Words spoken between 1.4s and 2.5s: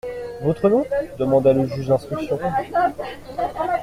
le juge d'instruction.